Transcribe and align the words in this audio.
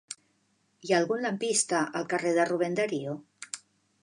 Hi 0.87 0.93
ha 0.95 1.01
algun 1.01 1.21
lampista 1.25 1.83
al 2.01 2.09
carrer 2.15 2.35
de 2.39 2.49
Rubén 2.53 2.79
Darío? 2.81 3.15